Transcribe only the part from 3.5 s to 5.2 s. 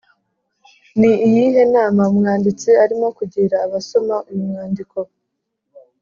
abasoma uyu mwandiko?